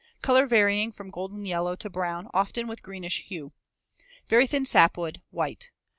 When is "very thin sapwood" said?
4.27-5.21